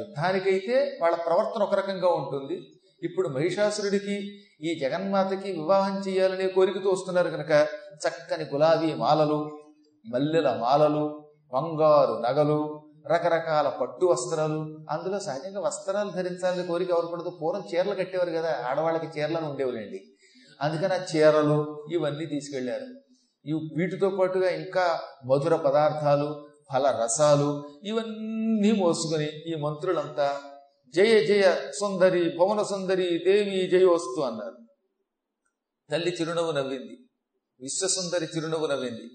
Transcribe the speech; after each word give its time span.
యుద్ధానికైతే 0.00 0.76
వాళ్ళ 1.02 1.16
ప్రవర్తన 1.16 1.62
ఒక 1.62 1.74
రకంగా 1.74 2.08
ఉంటుంది. 2.08 2.56
ఇప్పుడు 3.02 3.28
మహిషాసురుడికి 3.28 4.16
ఈ 4.60 4.78
జగన్మాతకి 4.80 5.52
వివాహం 5.52 5.96
చేయాలనే 6.08 6.46
కోరికతో 6.48 6.90
వస్తున్నారు 6.90 7.30
కనుక 7.30 7.52
చక్కని 8.04 8.44
గులాబీ 8.54 8.90
మాలలు 8.94 9.38
మల్లెల 10.06 10.48
మాలలు 10.60 11.04
బంగారు 11.54 12.14
నగలు 12.26 12.58
రకరకాల 13.12 13.68
పట్టు 13.80 14.06
వస్త్రాలు. 14.06 14.60
అందులో 14.90 15.18
సహజంగా 15.20 15.60
వస్త్రాలు 15.60 16.10
ధరించాలని 16.10 16.66
కోరిక 16.66 16.90
ఎవరు 16.90 17.06
పడదు 17.06 17.30
పూర్వం 17.42 17.62
చీరలు 17.74 17.94
కట్టేవారు 17.94 18.30
కదా 18.30 18.52
ఆడవాళ్ళకి 18.68 19.08
చీరలను 19.18 19.48
ఉండేవాళ్ళండి. 19.50 20.00
అందుకని 20.60 20.94
ఆ 20.94 21.00
చీరలు 21.12 21.58
ఇవన్నీ 21.92 22.26
తీసుకెళ్ళారు. 22.26 22.88
వీటితో 23.78 24.08
పాటుగా 24.10 24.48
ఇంకా 24.50 24.86
మధుర 25.26 25.54
పదార్థాలు 25.56 26.28
ఫల 26.72 26.86
రసాలు 27.02 27.48
ఇవన్నీ 27.84 28.49
మోసుకొని 28.68 29.52
ఈ 29.52 29.54
మంత్రులంతా 29.54 30.40
జయ 30.94 31.26
జయ 31.26 31.72
సుందరి 31.80 32.38
భవన 32.38 32.62
సుందరి 32.62 33.18
దేవి 33.18 33.70
జయోస్తు 33.70 34.20
అన్నారు. 34.20 34.56
తల్లి 35.90 36.16
చిరునవ్వు 36.20 36.52
నవ్వింది. 36.52 36.98
విశ్వసుందరి 37.60 38.28
చిరునవ్వు 38.36 38.66
నవ్వింది. 38.66 39.10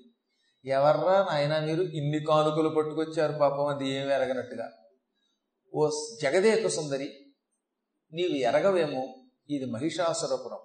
ఎవర్రా 0.66 1.27
నాయన 1.31 1.59
మీరు? 1.59 1.81
ఇన్ని 1.84 2.20
కానుకలు 2.20 2.70
పట్టుకొచ్చారు 2.70 3.34
పాపం 3.34 3.66
అది 3.66 3.90
ఏమి 3.90 4.13
ఎరగనట్టుగా. 4.13 4.71
ఓ 5.76 5.90
జగదేక 6.21 6.68
సుందరి 6.68 7.13
నీవు 8.13 8.34
ఎరగవేమో 8.34 9.07
ఇది 9.49 9.66
మహిషాసురపురం. 9.66 10.59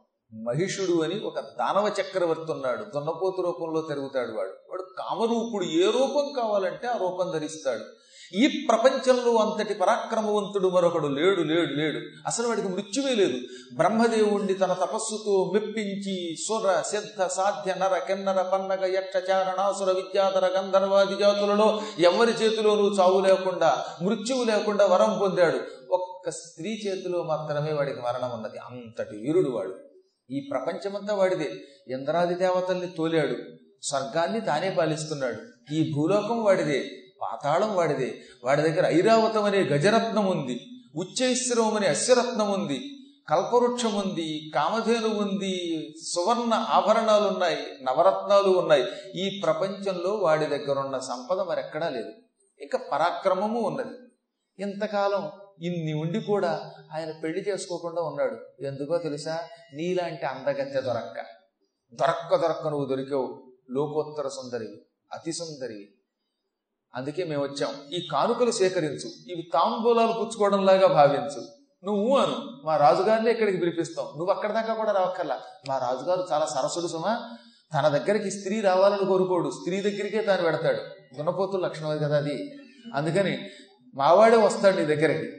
మహిషుడు 0.44 1.02
అని 1.02 1.20
ఒక 1.20 1.40
దానవ 1.40 1.94
చక్రవర్తి 2.00 2.52
ఉన్నాడు. 2.52 2.84
దున్నపోతు 2.84 3.42
రూపంలో 3.42 3.80
తిరుగుతాడు 3.82 4.32
వాడు. 4.32 4.50
వాడు 4.50 4.82
కామరూపుడు. 4.98 5.64
ఏ 5.64 5.84
రూపం 5.84 6.32
కావాలంటే 6.36 6.86
ఆ 6.86 6.96
రూపం 6.96 7.30
ధరిస్తాడు. 7.30 7.84
ఈ 8.34 8.66
ప్రపంచంలో 8.68 9.36
అంతటి 9.36 9.74
పరాక్రమవంతుడు 9.74 10.68
మరొకడు 10.68 11.06
లేడు 11.06 11.40
లేడు 11.40 11.72
లేడు. 11.72 12.00
అసలు 12.26 12.48
వాడికి 12.48 12.68
మృత్యువే 12.68 13.14
లేదు. 13.14 13.38
బ్రహ్మదేవుణ్ణి 13.76 14.54
తన 14.54 14.72
తపస్సుతో 14.72 15.50
మెప్పించి 15.54 16.36
సుర 16.48 16.82
సిద్ధ 16.86 17.22
సాధ్య 17.22 17.74
నర 17.74 17.98
కిన్నర 17.98 18.42
పన్నగ 18.42 18.94
యక్షచారణాసుర 18.94 19.92
విద్యాధర 19.92 20.46
గంధర్వాది 20.58 21.16
జాతులలో 21.16 21.82
ఎవరి 21.98 22.32
చేతిలోనూ 22.32 22.88
చావు 22.88 23.20
లేకుండా 23.20 23.84
మృత్యువు 24.02 24.44
లేకుండా 24.44 24.86
వరం 24.86 25.18
పొందాడు. 25.20 25.60
ఒక్క 25.90 26.30
స్త్రీ 26.30 26.80
చేతిలో 26.86 27.22
మాత్రమే 27.22 27.72
వాడికి 27.72 28.00
మరణం 28.00 28.30
ఉన్నది. 28.34 28.58
అంతటి 28.58 29.16
వీరుడు 29.16 29.50
వాడు. 29.50 29.74
ఈ 30.30 30.48
ప్రపంచమంతా 30.50 31.14
వాడిదే. 31.14 31.52
ఇంద్రాది 31.88 32.34
దేవతల్ని 32.34 32.86
తోలాడు. 32.86 33.36
స్వర్గాన్ని 33.82 34.40
తానే 34.40 34.70
పాలిస్తున్నాడు. 34.70 35.72
ఈ 35.74 35.92
భూలోకం 35.92 36.44
వాడిదే. 36.44 36.90
పాతాళం 37.22 37.76
వాడిదే. 37.76 38.22
వాడి 38.44 38.62
దగ్గర 38.62 38.86
ఐరావతం 38.86 39.44
అనే 39.44 39.58
గజరత్నం 39.58 40.26
ఉంది. 40.26 40.60
ఉచ్చైశ్వరం 40.96 41.74
అనే 41.74 41.86
అశ్వరత్నం 41.86 42.52
ఉంది. 42.52 42.96
కల్పవృక్షం 43.28 43.94
ఉంది. 43.94 44.52
కామధేను 44.54 45.08
ఉంది. 45.08 45.88
సువర్ణ 46.14 46.54
ఆభరణాలు 46.54 47.28
ఉన్నాయి. 47.28 47.58
నవరత్నాలు 47.82 48.58
ఉన్నాయి. 48.58 48.84
ఈ 49.14 49.40
ప్రపంచంలో 49.40 50.14
వాడి 50.14 50.46
దగ్గర 50.46 50.78
ఉన్న 50.78 50.98
సంపద 50.98 51.40
మరెక్కడా 51.40 51.88
లేదు. 51.88 52.12
ఇంకా 52.60 52.78
పరాక్రమము 52.92 53.60
ఉన్నది. 53.60 53.96
ఇంతకాలం 54.62 55.30
ఇన్ని 55.62 55.92
ఉండి 55.92 56.20
కూడా 56.20 56.72
ఆయన 56.92 57.10
పెళ్ళి 57.10 57.40
చేసుకోకుండా 57.48 58.02
ఉన్నాడు. 58.02 58.64
ఎందుకో 58.66 58.98
తెలుసా? 58.98 59.40
నీలాంటి 59.74 60.26
అందగత్తె 60.26 60.80
దొరక్క. 60.80 61.20
దొరక్క 61.94 62.36
దొరక్క 62.36 62.68
నువ్వు 62.68 62.86
దొరికావు. 62.86 63.52
లోకోత్తర 63.70 64.28
సుందరివి. 64.28 64.82
అతి 65.12 65.32
సుందరివి. 65.32 65.94
అందుకే 66.94 67.24
మేము 67.24 67.42
వచ్చాం. 67.42 67.70
ఈ 67.92 68.08
కానుకలు 68.12 68.50
సేకరించు. 68.50 69.32
ఇవి 69.32 69.50
తాంబూలాలు 69.54 70.12
పుచ్చుకోవడం 70.12 70.64
లాగా 70.64 70.86
భావించు. 70.86 71.46
నువ్వు 71.84 72.16
అను. 72.18 72.66
మా 72.66 72.76
రాజుగారిని 72.76 73.30
ఇక్కడికి 73.30 73.58
పిలిపిస్తాం. 73.58 74.04
నువ్వు 74.16 74.34
అక్కడి 74.34 74.52
దాకా 74.52 74.74
కూడా 74.74 74.92
రావక్కర్లా. 74.92 75.38
మా 75.68 75.78
రాజుగారు 75.78 76.26
చాలా 76.32 76.46
సరసుడు 76.46 76.86
సుమా. 76.86 77.36
తన 77.74 77.88
దగ్గరికి 77.88 78.30
స్త్రీ 78.30 78.60
రావాలని 78.60 79.06
కోరుకోడు. 79.06 79.50
స్త్రీ 79.50 79.80
దగ్గరికే 79.80 80.22
తాను 80.22 80.42
పెడతాడు. 80.42 80.78
దున్నపోతుల 81.16 81.60
లక్షణం 81.60 81.98
కదా 81.98 82.16
అది. 82.16 82.50
అందుకని 82.94 83.50
మావాడే 83.94 84.36
వస్తాడు 84.36 84.76
నీ 84.76 84.84
దగ్గరికి. 84.84 85.32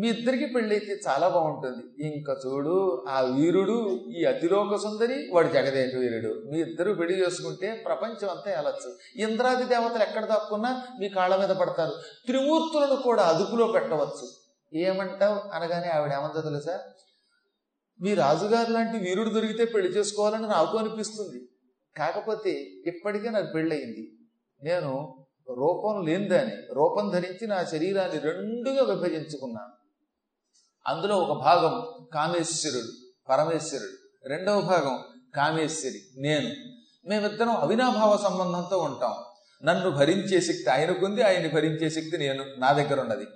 మీ 0.00 0.08
ఇద్దరికి 0.08 0.46
పెళ్ళైతే 0.46 1.00
చాలా 1.08 1.28
బాగుంటుంది. 1.28 2.08
ఇంకా 2.14 2.36
చూడు 2.46 3.04
ఆ 3.08 3.20
వీరుడు 3.20 4.06
ఈ 4.16 4.24
అతిలోక 4.24 4.76
సుందరి 4.76 5.28
వాడు 5.32 5.48
జగదేక 5.48 5.96
వీరుడు. 5.96 6.34
మీ 6.50 6.60
ఇద్దరు 6.60 6.92
పెళ్ళి 6.92 7.26
చేసుకుంటే 7.26 7.82
ప్రపంచం 7.84 8.28
అంతా 8.28 8.50
వెళ్ళచ్చు 8.50 8.96
ఇంద్రాది 9.16 9.64
దేవతలు 9.64 10.02
ఎక్కడ 10.02 10.24
దాక్కున్నా 10.24 10.82
మీ 11.00 11.08
కాళ్ళ 11.08 11.36
మీద 11.36 11.48
పడతారు. 11.48 11.92
త్రిమూర్తులను 12.26 12.96
కూడా 12.96 13.22
అదుపులో 13.22 13.66
పెట్టవచ్చు. 13.66 14.28
ఏమంటావు? 14.74 15.54
అనగానే 15.54 15.88
ఆవిడ 15.88 16.12
ఏమందో 16.12 16.40
తెలుసా? 16.40 16.80
మీ 18.00 18.14
రాజుగారు 18.14 18.72
లాంటి 18.72 18.98
వీరుడు 18.98 19.28
దొరికితే 19.28 19.64
పెళ్ళి 19.64 19.90
చేసుకోవాలని 19.90 20.48
నాకు 20.48 20.78
అనిపిస్తుంది. 20.78 21.48
కాకపోతే 21.96 22.50
ఇప్పటికే 22.86 23.30
నాకు 23.30 23.52
పెళ్ళయింది. 23.54 24.12
నేను 24.62 25.14
రూపం 25.56 26.06
లేనిదాన్ని 26.06 26.54
రూపం 26.72 27.10
ధరించి 27.10 27.46
నా 27.46 27.64
శరీరాన్ని 27.64 28.18
రెండుగా 28.18 28.94
విభజించుకున్నాను. 28.94 29.77
అందులో 30.88 31.18
ఒక 31.18 31.44
భాగం 31.44 32.06
కామేశ్వరుడు 32.14 32.92
పరమేశ్వరుడు. 33.28 34.28
రెండవ 34.28 34.60
భాగం 34.60 34.98
కామేశ్వరి 35.34 36.02
నేను. 36.16 36.54
మేమిద్దరం 37.08 37.50
అవినాభావ 37.50 38.16
సంబంధంతో 38.16 38.78
ఉంటాం. 38.78 39.14
నన్ను 39.64 39.90
భరించే 39.90 40.40
శక్తి 40.40 40.70
ఆయనకుంది 40.70 41.22
ఆయన్ని 41.22 41.48
భరించే 41.48 41.90
శక్తి 41.90 42.18
నేను 42.18 42.44
నా 42.58 42.72
దగ్గర 42.72 43.00
ఉన్నది. 43.00 43.26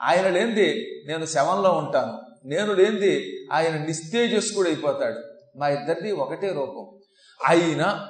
ఆయన 0.00 0.28
లేనిది 0.28 0.86
నేను 1.06 1.26
శవంలో 1.26 1.72
ఉంటాను. 1.72 2.20
నేను 2.44 2.74
లేనిది 2.74 3.46
ఆయన 3.52 3.76
నిస్తేజస్కుడు 3.76 4.68
అయిపోతాడు 4.68 5.20
మా 5.58 5.68
ఇద్దరిది 5.68 6.12
ఒకటే 6.12 6.52
రూపం. 6.52 7.00
అయినా 7.46 8.08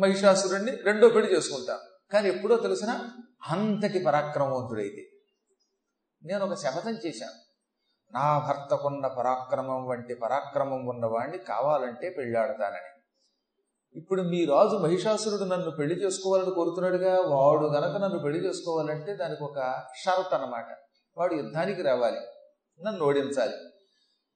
మహిషాసురుణ్ణి 0.00 0.72
రెండో 0.72 1.08
పెళ్ళి 1.08 1.36
చేసుకుంటాను 1.36 2.12
కానీ 2.12 2.28
ఎప్పుడో 2.28 2.56
తెలిసిన 2.56 3.08
అంతటి 3.48 3.98
పరాక్రమవంతుడైతే. 3.98 5.06
నేను 6.24 6.44
ఒక 6.44 6.54
శపథం 6.54 6.98
చేశాను. 7.06 7.49
నా 8.14 8.38
భర్తకున్న 8.38 9.06
పరాక్రమం 9.06 9.86
వంటి 9.86 10.14
పరాక్రమం 10.14 10.86
ఉన్నవాణ్ణి 10.86 11.38
కావాలంటే 11.38 12.10
పెళ్ళాడతానని. 12.10 12.90
ఇప్పుడు 13.94 14.22
మీ 14.22 14.44
రాజు 14.44 14.76
మహిషాసురుడు 14.76 15.44
నన్ను 15.44 15.70
పెళ్ళి 15.70 15.94
చేసుకోవాలని 15.94 16.50
కోరుతున్నాడుగా 16.50 17.12
వాడు 17.28 17.66
గనక 17.66 17.96
నన్ను 17.96 18.18
పెళ్ళి 18.18 18.40
చేసుకోవాలంటే 18.46 19.14
దానికి 19.14 19.44
ఒక 19.44 19.58
షరత్ 20.04 20.34
అన్నమాట. 20.34 20.66
వాడు 21.16 21.34
యుద్ధానికి 21.34 21.82
రావాలి 21.82 22.20
నన్ను 22.80 23.04
ఓడించాలి. 23.04 23.56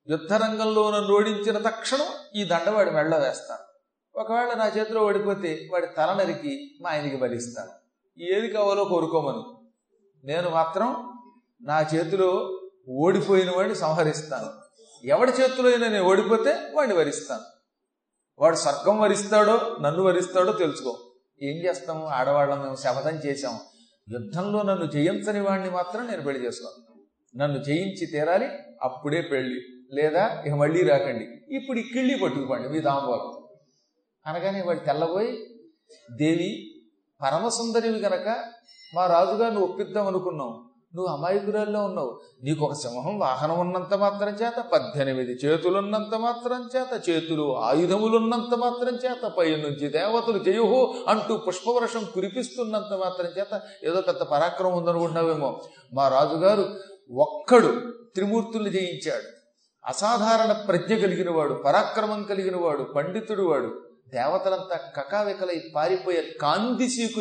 యుద్ధ 0.09 0.33
రంగంలో 0.33 0.91
నన్ను 0.91 1.13
ఓడించిన 1.15 1.59
తక్షణం 1.59 2.09
ఈ 2.37 2.45
దండవాడి 2.45 2.91
మెళ్ళ 2.91 3.19
వేస్తాను 3.19 3.65
ఒకవేళ 4.15 4.55
నా 4.55 4.67
చేతిలో 4.67 5.01
ఓడిపోతే 5.05 5.69
వాడి 5.73 5.87
తల 5.87 6.13
నరికి 6.13 6.53
మా 6.83 6.91
ఆయనకి 6.91 7.17
భరిస్తాను 7.17 7.73
ఏది 8.19 8.49
కావాలో 8.53 8.85
కోరుకోమను. 8.85 9.43
నేను 10.25 10.51
మాత్రం 10.51 10.91
నా 11.63 11.81
చేతిలో 11.95 12.61
ఓడిపోయిన 12.89 13.51
వాడిని 13.51 13.75
సంహరిస్తాను. 13.75 14.51
ఎవడి 15.05 15.33
చేతిలో 15.33 15.69
అయినా 15.69 15.89
నేను 15.89 16.05
ఓడిపోతే 16.05 16.71
వాడిని 16.75 16.99
వరిస్తాను. 16.99 17.43
వాడు 18.39 18.57
స్వర్గం 18.57 18.99
వరిస్తాడో 18.99 19.77
నన్ను 19.81 20.03
వరిస్తాడో 20.03 20.53
తెలుసుకో. 20.53 20.99
ఏం 21.43 21.57
చేస్తాము 21.57 22.07
ఆడవాళ్ళం 22.07 22.63
మేము 22.63 22.75
శపథం 22.75 23.17
చేశాము 23.17 23.61
యుద్ధంలో 24.09 24.63
నన్ను 24.63 24.87
జయించని 24.87 25.41
వాడిని 25.41 25.71
మాత్రం 25.71 26.07
నేను 26.07 26.23
పెళ్ళి 26.23 26.47
చేసుకోను. 26.47 26.95
నన్ను 27.37 27.63
జయించి 27.63 28.07
తీరాలి 28.07 28.49
అప్పుడే 28.83 29.21
పెళ్ళి 29.21 29.61
లేదా 29.93 30.43
ఇక 30.47 30.53
మళ్ళీ 30.53 30.89
రాకండి. 30.89 31.57
ఇప్పుడు 31.57 31.79
ఈ 31.79 31.83
కిళ్ళి 31.83 32.19
పట్టుకుపోండి 32.19 32.69
మీ 32.69 32.81
దాంబోలు. 32.81 33.49
అనగానే 34.27 34.63
వాడు 34.63 34.79
తెల్లబోయి 34.79 35.47
దేవి 36.13 36.75
పరమసుందరివి 37.23 37.99
గనక 37.99 38.45
మా 38.95 39.07
రాజుగారిని 39.07 39.61
ఒప్పిద్దాం 39.61 40.07
అనుకున్నాం. 40.07 40.74
నువ్వు 40.97 41.17
అమాయకురాల్లో 41.17 41.85
ఉన్నావు. 41.85 42.21
నీకు 42.43 42.65
ఒక 42.65 42.73
సింహం 42.73 43.19
వాహనం 43.19 43.61
ఉన్నంత 43.61 43.95
మాత్రం 43.95 44.29
చేత 44.29 44.65
పద్దెనిమిది 44.73 45.33
చేతులున్నంత 45.33 46.17
మాత్రం 46.17 46.69
చేత 46.77 47.09
చేతులు 47.11 47.57
ఆయుధములున్నంత 47.57 48.55
మాత్రం 48.55 48.95
చేత 48.95 49.27
పై 49.27 49.57
నుంచి 49.57 49.89
దేవతలు 49.89 50.39
జయుహో 50.39 50.95
అంటూ 51.09 51.37
పుష్పవర్షం 51.37 52.07
కురిపిస్తున్నంత 52.15 52.95
మాత్రం 52.95 53.31
చేత 53.39 53.61
ఏదో 53.85 54.01
పెద్ద 54.01 54.23
పరాక్రమం 54.23 54.77
ఉందనుకుంటున్నావేమో. 54.77 55.61
మా 55.95 56.09
రాజుగారు 56.09 56.75
ఒక్కడు 57.15 57.81
త్రిమూర్తులు 58.15 58.69
జయించాడు. 58.69 59.35
అసాధారణ 59.87 60.53
ప్రజ్ఞ 60.53 60.95
కలిగినవాడు 60.95 61.55
పరాక్రమం 61.55 62.23
కలిగినవాడు 62.23 62.83
పండితుడు 62.83 63.43
వాడు. 63.43 63.84
దేవతలంతా 64.13 64.77
కకావికలై 64.77 65.63
పారిపోయారు 65.77 66.45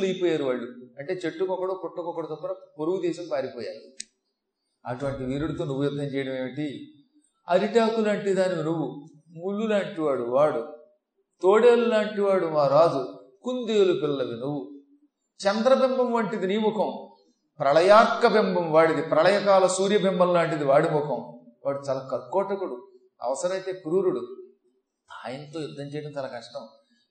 అయిపోయారు 0.06 0.44
వాళ్ళు. 0.44 0.72
అంటే 1.00 1.14
చెట్టుకొకడు 1.26 1.82
పుట్టుకొకడు 1.84 2.28
తప్ప 2.28 2.48
పొరుగు 2.80 3.02
దేశం 3.02 3.24
పారిపోయారు. 3.32 4.06
అటువంటి 4.86 5.24
వీరుడితో 5.24 5.66
నువ్వు 5.66 5.84
యుద్ధం 5.84 6.04
చేయడం 6.04 6.34
ఏమిటి? 6.34 6.94
అరిటాకు 7.50 8.02
లాంటి 8.02 8.34
దాని 8.34 8.56
నువ్వు 8.56 9.06
ముళ్ళు 9.30 9.68
లాంటి 9.68 10.02
వాడు 10.02 10.24
వాడు 10.24 10.78
తోడేలు 11.42 11.86
లాంటి 11.86 12.22
వాడు 12.22 12.46
మా 12.46 12.68
రాజు 12.68 13.30
కుందేలు 13.44 13.94
పిల్లవి 13.94 14.32
నువ్వు. 14.32 14.70
చంద్రబింబం 15.48 16.12
వంటిది 16.12 16.48
నీ 16.48 16.58
ముఖం 16.58 17.10
ప్రళయార్క 17.60 18.28
బింబం 18.28 18.72
వాడిది 18.72 19.02
ప్రళయకాల 19.02 19.68
సూర్యబింబం 19.68 20.34
లాంటిది 20.34 20.66
వాడి 20.66 20.90
ముఖం. 20.90 21.40
వాడు 21.66 21.80
చాలా 21.90 22.08
కర్కోటకుడు 22.12 22.92
అవసరమైతే 23.22 23.72
క్రూరుడు. 23.72 24.43
ఆయనతో 25.26 25.60
యుద్ధం 25.60 25.84
చేయడం 25.84 26.12
చాలా 26.18 26.28
కష్టం. 26.28 26.62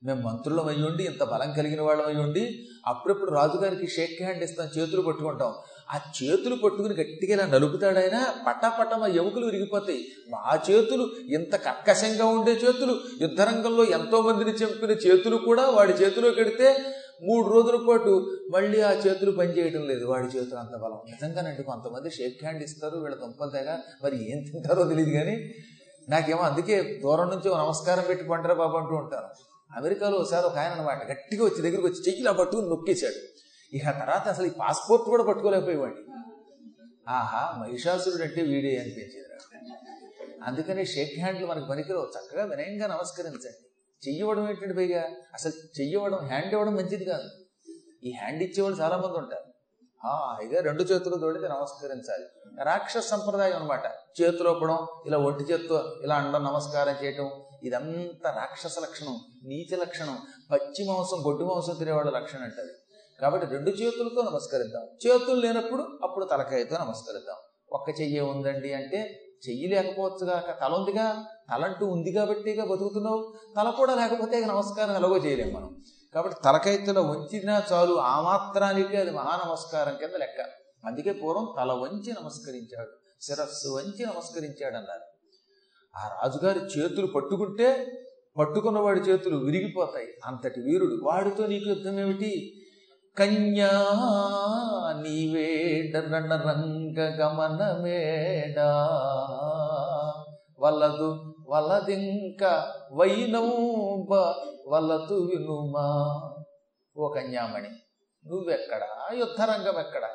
మేము 0.04 0.20
మంత్రులం 0.20 0.66
అయ్యుండి 0.66 1.04
ఇంత 1.04 1.24
బలం 1.24 1.52
కలిగిన 1.52 1.82
వాళ్ళం 1.82 2.06
అయ్యుండి 2.06 2.64
అప్పుడప్పుడు 2.86 3.30
రాజుగారికి 3.30 3.86
షేక్ 3.86 4.22
హ్యాండ్ 4.22 4.44
ఇస్తాం 4.44 4.68
చేతులు 4.78 5.02
పట్టుకుంటాం. 5.02 5.52
ఆ 5.92 6.00
చేతులు 6.22 6.54
పట్టుకుని 6.54 6.94
గట్టిగా 6.94 7.34
ఇలా 7.34 7.46
నలుపుతాడు 7.46 7.98
ఆయన 7.98 8.34
పట్టా 8.46 8.96
మా 8.96 9.06
ఎముకలు 9.06 9.44
విరిగిపోతాయి. 9.44 10.06
మా 10.30 10.60
చేతులు 10.70 11.10
ఇంత 11.28 11.56
కర్కశంగా 11.56 12.24
ఉండే 12.24 12.52
చేతులు 12.52 12.96
యుద్ధరంగంలో 13.20 13.84
ఎంతో 13.84 14.20
మందిని 14.20 14.50
చంపిన 14.50 14.90
చేతులు 14.90 15.36
కూడా 15.36 15.70
వాడి 15.70 15.92
చేతిలో 15.92 16.30
కడితే 16.30 16.76
మూడు 17.22 17.48
రోజుల 17.48 17.86
పాటు 17.88 18.36
మళ్ళీ 18.50 18.80
ఆ 18.80 18.92
చేతులు 18.92 19.30
పనిచేయడం 19.30 19.82
లేదు. 19.82 20.04
వాడి 20.04 20.26
చేతులు 20.26 20.58
అంత 20.58 20.76
బలం. 20.76 21.00
నిజంగానండి 21.10 21.62
కొంతమంది 21.62 22.10
షేక్ 22.10 22.44
హ్యాండ్ 22.44 22.62
ఇస్తారు 22.62 22.98
వీళ్ళ 22.98 23.16
దుంపలు 23.16 23.50
తెగ. 23.50 23.78
మరి 24.04 24.32
ఏం 24.32 24.42
తింటారో 24.42 24.84
తెలియదు 24.84 25.10
కానీ 25.10 25.54
నాకేమో 26.08 26.42
అందుకే 26.42 27.00
దూరం 27.02 27.28
నుంచి 27.28 27.50
నమస్కారం 27.50 28.04
పెట్టి 28.08 28.28
పంటరా 28.28 28.54
బాబు 28.54 28.76
అంటూ 28.76 28.96
ఉంటాను. 28.96 29.28
అమెరికాలో 29.76 30.18
ఒకసారి 30.18 30.46
ఒక 30.46 30.58
ఆయన 30.58 30.72
అనమాట 30.72 31.10
గట్టిగా 31.10 31.44
వచ్చి 31.44 31.62
దగ్గరికి 31.62 31.86
వచ్చి 31.86 32.00
చెయ్యిలా 32.08 32.32
పట్టుకుని 32.32 32.68
నొక్కేశాడు. 32.68 33.42
ఇక 33.76 33.82
తర్వాత 33.84 34.28
అసలు 34.28 34.46
ఈ 34.46 34.50
పాస్పోర్ట్ 34.50 35.04
కూడా 35.04 35.24
పట్టుకోలేకపోయేవాడిని. 35.24 36.00
ఆహా 37.08 37.58
మహిషాసురుడు 37.60 38.22
అంటే 38.22 38.42
వీడే 38.42 38.76
అనిపించేది 38.76 39.18
నాకు. 39.18 39.70
అందుకని 40.44 40.86
షేక్ 40.86 41.18
హ్యాండ్లు 41.18 41.46
మనకు 41.46 41.64
పనికిరావు. 41.64 42.04
చక్కగా 42.04 42.44
వినయంగా 42.44 42.86
నమస్కరించండి. 42.86 43.68
చెయ్యవడం 44.08 44.48
ఏంటంటే 44.48 44.74
పైగా 44.74 45.04
అసలు 45.34 45.52
చెయ్యవడం 45.80 46.18
హ్యాండ్ 46.18 46.52
ఇవ్వడం 46.52 46.74
మంచిది 46.74 47.04
కాదు. 47.04 47.28
ఈ 48.04 48.12
హ్యాండ్ 48.12 48.42
ఇచ్చేవాళ్ళు 48.42 48.80
చాలా 48.80 48.96
మంది 48.96 49.18
ఉంటారు. 49.18 49.51
హాయిగా 50.04 50.62
రెండు 50.62 50.82
చేతులు 50.82 51.16
తోడితే 51.16 51.48
నమస్కరించాలి. 51.48 52.24
రాక్షస 52.64 53.06
సంప్రదాయం 53.06 53.56
అనమాట 53.56 53.86
చేతులు 54.22 54.50
ఇలా 55.06 55.18
ఒంటి 55.18 55.44
చేత్తో 55.44 55.94
ఇలా 56.02 56.14
అండం 56.14 56.44
నమస్కారం 56.44 57.04
చేయటం 57.04 57.30
ఇదంతా 57.62 58.30
రాక్షస 58.30 58.78
లక్షణం 58.78 59.20
నీచ 59.44 59.76
లక్షణం. 59.76 60.18
పచ్చి 60.52 60.88
మాంసం 60.88 61.26
గొడ్డు 61.26 61.44
మాంసం 61.44 61.78
తినేవాళ్ళ 61.78 62.10
లక్షణం 62.10 62.42
అంటది 62.42 62.72
కాబట్టి 63.20 63.46
రెండు 63.46 63.70
చేతులతో 63.70 64.22
నమస్కరిద్దాం. 64.22 64.82
చేతులు 64.82 65.40
లేనప్పుడు 65.40 65.82
అప్పుడు 66.02 66.24
తలకాయతో 66.24 66.78
నమస్కరిద్దాం. 66.78 67.36
ఒక్క 67.72 68.00
చెయ్యి 68.00 68.20
ఉందండి 68.20 68.72
అంటే 68.72 69.20
చెయ్యి 69.48 69.68
లేకపోవచ్చుగా 69.68 70.40
తల 70.60 70.72
ఉందిగా 70.72 71.24
తలంటూ 71.50 71.86
ఉంది 71.86 72.12
కాబట్టిగా 72.12 72.64
బతుకుతున్నావు. 72.64 73.32
తల 73.56 73.70
కూడా 73.70 73.94
లేకపోతే 73.94 74.40
నమస్కారం 74.40 74.94
ఎలాగో 74.94 75.16
చేయలేము 75.16 75.50
మనం. 75.50 75.76
కాబట్టి 76.14 76.40
తలకైతలో 76.44 77.02
వంచినా 77.02 77.62
చాలు 77.72 77.94
ఆ 77.94 78.20
మాత్రానికి 78.20 78.96
అది 78.96 79.10
మహా 79.10 79.42
నమస్కారం 79.46 79.96
కింద 79.96 80.14
లెక్క. 80.14 80.40
అందుకే 80.86 81.12
పూర్వం 81.12 81.54
తల 81.58 81.72
వంచి 81.72 82.12
నమస్కరించాడు 82.12 82.90
శిరస్సు 83.20 83.68
వంచి 83.68 84.06
నమస్కరించాడు 84.06 84.76
అన్నారు 84.76 85.12
ఆ 85.96 86.18
రాజుగారి 86.22 86.58
చేతులు 86.58 87.06
పట్టుకుంటే 87.06 87.92
పట్టుకున్నవాడి 88.38 89.00
చేతులు 89.00 89.36
విరిగిపోతాయి. 89.36 90.06
అంతటి 90.26 90.60
వీరుడు. 90.60 91.00
వాడితో 91.02 91.46
నీకు 91.46 91.68
యుద్ధం 91.68 92.00
ఏమిటి? 92.00 92.52
కన్యా 93.18 93.70
నీవేడ 95.02 95.96
రంగ 95.96 97.00
గమన 97.00 97.82
మేడా 97.82 98.70
వలదింక 101.52 102.72
వైనంబ 102.92 104.14
వలతు 104.68 105.14
వినుమా. 105.14 106.20
ఓ 106.96 107.08
కన్యామణి 107.08 107.68
నువ్వెక్కడా? 108.26 109.16
యుద్ధరంగం 109.16 109.78
ఎక్కడ? 109.78 110.08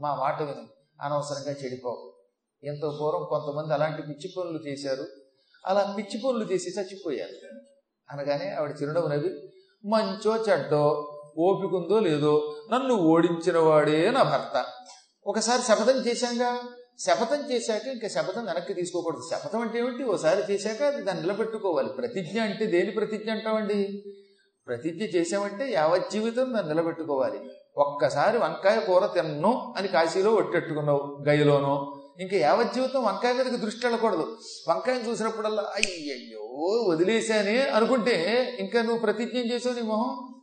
మా 0.00 0.14
మాట 0.14 0.42
విను 0.42 0.66
అనవసరంగా 1.00 1.56
చెడిపోవు 1.64 2.14
ఎంతో 2.66 2.98
పూర్వం 3.00 3.24
కొంతమంది 3.24 3.74
అలాంటి 3.74 4.02
పిచ్చి 4.02 4.32
పనులు 4.38 4.58
చేశారు. 4.58 5.06
అలా 5.66 5.94
పిచ్చి 5.98 6.20
పనులు 6.26 6.44
చేసి 6.44 6.80
చచ్చిపోయారు. 6.80 7.60
అనగానే 8.10 8.50
ఆవిడ 8.50 8.70
చిరునవ్వు 8.82 9.08
నవ్వి 9.08 9.30
మంచో 9.84 10.36
చెడ్డో 10.36 11.10
ఓపికుందో 11.38 11.98
లేదో 11.98 12.56
నన్ను 12.72 12.94
ఓడించిన 12.94 13.58
వాడే 13.58 14.10
నా 14.10 14.22
భర్త. 14.22 14.66
ఒకసారి 15.26 15.62
శపథం 15.62 15.96
చేశాంగా? 15.96 16.62
శపథం 16.98 17.50
చేశాక 17.50 17.86
ఇంకా 17.86 18.08
శపథం 18.08 18.44
వెనక్కి 18.44 18.74
తీసుకోకూడదు. 18.74 19.22
శపథం 19.30 19.60
అంటే 19.60 19.78
ఏమిటి? 19.78 20.04
ఓసారి 20.04 20.52
చేశాక 20.52 20.82
అది 20.82 21.02
దాన్ని 21.02 21.22
నిలబెట్టుకోవాలి. 21.22 21.88
ప్రతిజ్ఞ 21.88 22.40
అంటే 22.40 22.66
దేని 22.66 22.90
ప్రతిజ్ఞ 22.90 23.30
అంటామండి? 23.30 24.04
ప్రతిజ్ఞ 24.66 25.02
చేసామంటే 25.02 25.72
యావత్ 25.72 26.10
జీవితం 26.10 26.54
దాన్ని 26.54 26.74
నిలబెట్టుకోవాలి. 26.74 27.40
ఒక్కసారి 27.76 28.38
వంకాయ 28.38 28.80
కూర 28.80 29.06
తిన్ను 29.06 29.74
అని 29.78 29.88
కాశీలో 29.88 30.34
ఒట్టెట్టుకున్నావు 30.34 31.24
గయలోనో 31.28 32.00
ఇంకా 32.20 32.36
యావత్ 32.36 32.74
జీవితం 32.74 33.02
వంకాయ 33.02 33.32
మీదకి 33.32 33.56
దృష్టి 33.56 33.86
వెళ్ళకూడదు. 33.86 34.38
వంకాయని 34.68 35.08
చూసినప్పుడల్లా 35.08 35.62
అయ్యయ్యో 35.62 36.40
వదిలేశానే 36.88 37.60
అనుకుంటే 37.62 38.46
ఇంకా 38.60 38.82
నువ్వు 38.82 38.98
ప్రతిజ్ఞ 38.98 39.38
చేసావు 39.38 39.74
నీ 39.74 39.82
మొహం? 39.82 40.34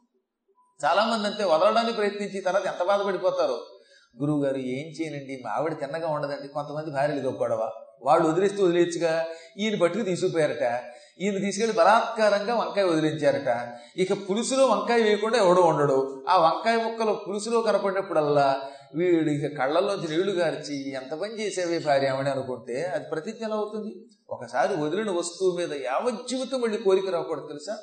చాలామంది 0.85 1.27
అంతే 1.27 1.43
వదలడానికి 1.43 1.95
ప్రయత్నించి 1.95 2.41
తర్వాత 2.41 2.65
ఎంత 2.65 2.83
బాధపడిపోతారో. 2.83 3.80
గురువు 4.19 4.43
గారు 4.43 4.57
ఏం 4.57 4.87
చేయనండి? 4.87 5.41
మా 5.45 5.51
ఆవిడ 5.51 5.79
తిన్నగా 5.79 6.07
ఉండదండి. 6.07 6.47
కొంతమంది 6.47 6.91
భార్యలు 6.91 7.29
గొడవ. 7.29 7.71
వాళ్ళు 8.01 8.27
వదిలేస్తూ 8.27 8.65
వదిలేచ్చుగా 8.65 9.25
ఈయన 9.57 9.79
పట్టుకు 9.79 10.03
తీసుకుపోయారట. 10.03 10.83
ఈయన 11.21 11.37
తీసుకెళ్ళి 11.37 11.77
బలాత్కారంగా 11.77 12.55
వంకాయ 12.55 12.83
వదిలించారట. 12.83 13.67
ఇక 13.97 14.13
పులుసులో 14.29 14.65
వంకాయ 14.65 15.01
వేయకుండా 15.01 15.37
ఎవడో 15.37 15.61
ఉండడు. 15.61 16.25
ఆ 16.29 16.37
వంకాయ 16.37 16.83
ముక్కలు 16.83 17.19
పులుసులో 17.27 17.61
కనపడినప్పుడల్లా 17.61 18.61
వీడు 18.95 19.29
ఇక 19.29 19.57
కళ్ళల్లోంచి 19.59 20.07
నీళ్ళు 20.07 20.31
గార్చి 20.31 20.93
ఎంత 20.93 21.13
పని 21.13 21.39
చేసేవే 21.39 21.79
భార్య? 21.79 22.07
ఆవిడ 22.07 22.27
అనుకుంటే 22.27 22.83
అది 22.83 23.05
ప్రతిజ్ఞ 23.09 23.45
ఎలా 23.45 23.55
అవుతుంది. 23.55 23.95
ఒకసారి 24.29 24.75
వదిలిన 24.75 25.11
వస్తువు 25.11 25.57
మీద 25.57 25.73
యావజ్జీవితం 25.73 26.61
మళ్ళీ 26.61 26.77
కోరిక 26.77 27.09
రాకూడదు 27.09 27.47
తెలుసా? 27.47 27.77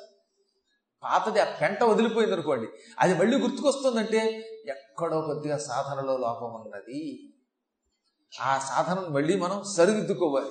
పాతది 1.03 1.39
ఆ 1.39 1.45
పెంట 1.61 1.83
వదిలిపోయింది 1.83 2.33
అనుకోండి 2.33 2.67
అది 2.99 3.13
మళ్ళీ 3.13 3.37
గుర్తుకొస్తుందంటే 3.37 4.43
ఎక్కడో 4.67 5.21
కొద్దిగా 5.21 5.57
సాధనలో 5.57 6.17
లోపం 6.17 6.61
ఉన్నది. 6.61 7.33
ఆ 8.41 8.57
సాధనను 8.57 9.09
మళ్ళీ 9.09 9.39
మనం 9.39 9.63
సరిదిద్దుకోవాలి. 9.63 10.49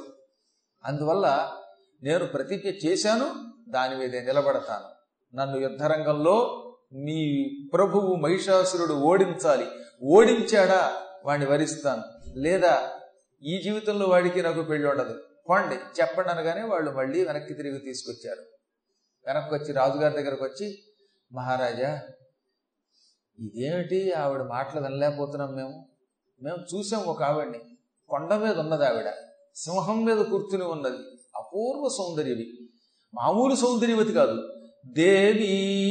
అందువల్ల 0.85 1.57
నేను 2.03 2.27
ప్రతిజ్ఞ 2.27 2.69
చేశాను 2.69 3.35
దాని 3.69 3.97
మీద 3.97 4.17
నిలబడతాను. 4.17 4.99
నన్ను 5.37 5.57
యుద్ధరంగంలో 5.57 6.65
నీ 6.93 7.49
ప్రభువు 7.73 8.15
మహిషాసురుడు 8.15 8.95
ఓడించాలి. 8.95 9.67
ఓడించాడా? 10.03 11.03
వాడిని 11.25 11.51
వరిస్తాను. 11.51 12.03
లేదా 12.39 12.91
ఈ 13.43 13.63
జీవితంలో 13.63 14.07
వాడికి 14.07 14.43
నాకు 14.43 14.63
పెళ్ళి 14.63 14.89
ఉండదు. 14.89 15.23
పోండి 15.51 15.75
చెప్పండి 15.75 16.31
అనగానే 16.31 16.63
వాళ్ళు 16.63 16.91
మళ్ళీ 16.91 17.25
వెనక్కి 17.25 17.55
తిరిగి 17.55 17.79
తీసుకొచ్చారు. 17.79 18.43
వెనక్కి 19.27 19.55
వచ్చి 19.55 19.73
రాజుగారి 19.73 20.23
దగ్గరకు 20.23 20.45
వచ్చి 20.45 20.83
మహారాజా 21.33 22.03
ఇదేమిటి? 23.39 24.13
ఆవిడ 24.13 24.43
మాటలు 24.43 24.81
వినలేకపోతున్నాం 24.81 25.55
మేము. 25.55 25.87
మేము 26.43 26.57
చూసాం 26.57 27.05
ఒక 27.05 27.23
ఆవిడ్ని. 27.23 27.59
కొండ 28.09 28.35
మీద 28.35 28.59
ఉన్నది 28.59 28.87
ఆవిడ. 28.87 29.13
సింహం 29.57 30.05
మీద 30.05 30.17
కూర్చుని 30.17 30.65
ఉన్నది. 30.65 30.97
అపూర్వ 31.37 31.89
సౌందర్యవి. 31.89 32.69
మామూలు 33.15 33.55
సౌందర్యవతి 33.55 34.13
కాదు. 34.13 34.49
దేవి 34.87 35.85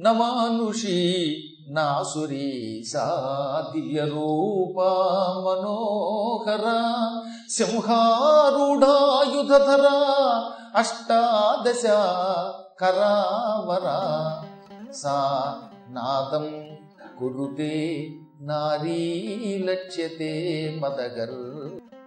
నమానుషి 0.00 1.36
నాసురీ 1.70 2.84
సా 2.92 3.06
దివ్య 3.72 4.04
రూపా 4.04 4.90
మనోహర 5.44 6.66
సింహారూఢాయుధర 7.50 9.84
అష్టాదశ 10.74 11.84
కరావరా. 12.80 13.98
సా 14.92 15.56
నాదం 15.90 16.78
కురుతే 17.20 18.08
నారీ 18.40 19.64
లక్ష్యతే 19.68 20.34
మదగర్. 20.82 21.97